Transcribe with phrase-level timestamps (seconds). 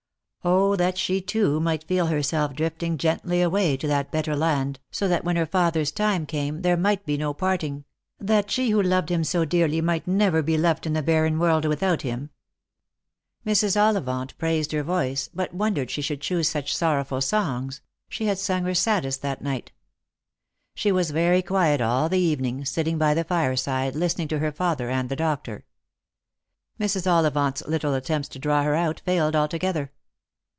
[0.77, 5.23] that she too might feel herself drifting gently away to that better land, so that
[5.23, 7.83] when her father's time came there might be no parting;
[8.19, 11.65] that she who loved him so dearly might never be left in the barren world
[11.65, 12.31] without him!
[13.45, 13.75] Mrs.
[13.79, 18.63] Ollivant praised her voice, but wondered she should choose such sorrowful songs— she had sung
[18.63, 19.71] her saddest that night.
[20.73, 23.79] She was very quiet all the evening, sitting by the fire Lost for Love.
[23.81, 25.65] 37 side listening to her father and the doctor.
[26.79, 27.05] Mrs.
[27.05, 29.91] Ollivant's little attempts to draw her out failed altogether.